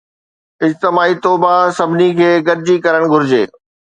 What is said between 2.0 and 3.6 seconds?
کي گڏجي ڪرڻ گهرجي